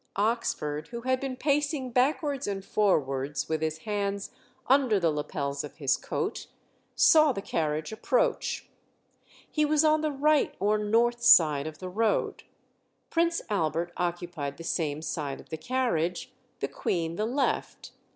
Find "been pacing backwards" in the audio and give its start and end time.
1.19-2.47